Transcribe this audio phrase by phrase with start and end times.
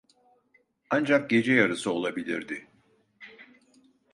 [0.89, 2.67] Ancak gece yarısı olabilirdi.